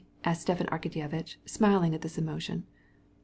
said 0.25 0.33
Stepan 0.33 0.65
Arkadyevitch, 0.71 1.35
smiling 1.45 1.93
at 1.93 2.01
his 2.01 2.17
excitement. 2.17 2.65